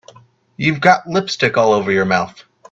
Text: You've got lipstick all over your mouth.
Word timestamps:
You've 0.57 0.79
got 0.81 1.05
lipstick 1.07 1.57
all 1.57 1.73
over 1.73 1.91
your 1.91 2.05
mouth. 2.05 2.43